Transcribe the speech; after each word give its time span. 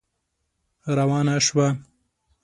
روانه 0.97 1.35
شوه. 1.45 1.67